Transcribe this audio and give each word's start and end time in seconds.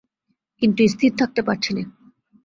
কিন্তু, 0.61 0.81
স্থির 0.87 1.11
থাকতে 1.17 1.41
পারছি 1.41 1.71
নে। 1.73 1.83